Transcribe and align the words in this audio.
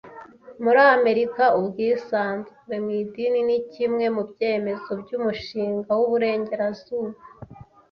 Muri 0.63 0.81
Amerika, 0.97 1.43
ubwisanzure 1.59 2.75
mu 2.83 2.89
idini 3.01 3.39
ni 3.47 3.57
kimwe 3.71 4.05
mu 4.15 4.21
byemezo 4.31 4.89
by’umushinga 5.01 5.89
w’uburenganzira. 5.99 7.09